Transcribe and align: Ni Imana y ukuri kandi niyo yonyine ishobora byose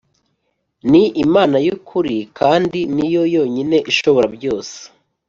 Ni 0.91 1.03
Imana 1.25 1.57
y 1.65 1.69
ukuri 1.75 2.17
kandi 2.39 2.79
niyo 2.95 3.23
yonyine 3.35 3.77
ishobora 3.91 4.27
byose 4.35 4.75